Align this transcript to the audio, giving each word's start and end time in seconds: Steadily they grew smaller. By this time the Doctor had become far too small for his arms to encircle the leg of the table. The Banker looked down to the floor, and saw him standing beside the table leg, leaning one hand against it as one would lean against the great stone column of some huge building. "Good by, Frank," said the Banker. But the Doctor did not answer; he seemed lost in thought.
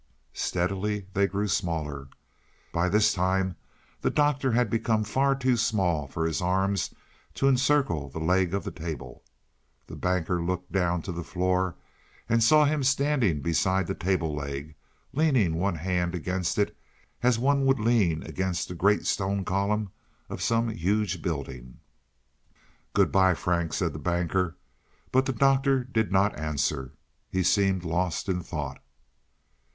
Steadily 0.33 1.05
they 1.13 1.27
grew 1.27 1.47
smaller. 1.47 2.07
By 2.73 2.89
this 2.89 3.13
time 3.13 3.55
the 4.01 4.09
Doctor 4.09 4.51
had 4.53 4.67
become 4.67 5.03
far 5.03 5.35
too 5.35 5.55
small 5.55 6.07
for 6.07 6.25
his 6.25 6.41
arms 6.41 6.95
to 7.35 7.47
encircle 7.47 8.09
the 8.09 8.17
leg 8.17 8.55
of 8.55 8.63
the 8.63 8.71
table. 8.71 9.23
The 9.85 9.95
Banker 9.95 10.41
looked 10.41 10.71
down 10.71 11.03
to 11.03 11.11
the 11.11 11.23
floor, 11.23 11.75
and 12.27 12.41
saw 12.41 12.65
him 12.65 12.81
standing 12.81 13.43
beside 13.43 13.85
the 13.85 13.93
table 13.93 14.33
leg, 14.35 14.73
leaning 15.13 15.53
one 15.59 15.75
hand 15.75 16.15
against 16.15 16.57
it 16.57 16.75
as 17.21 17.37
one 17.37 17.63
would 17.67 17.79
lean 17.79 18.23
against 18.23 18.69
the 18.69 18.73
great 18.73 19.05
stone 19.05 19.45
column 19.45 19.91
of 20.31 20.41
some 20.41 20.69
huge 20.69 21.21
building. 21.21 21.77
"Good 22.95 23.11
by, 23.11 23.35
Frank," 23.35 23.71
said 23.71 23.93
the 23.93 23.99
Banker. 23.99 24.57
But 25.11 25.27
the 25.27 25.31
Doctor 25.33 25.83
did 25.83 26.11
not 26.11 26.35
answer; 26.39 26.93
he 27.29 27.43
seemed 27.43 27.83
lost 27.85 28.27
in 28.27 28.41
thought. 28.41 28.79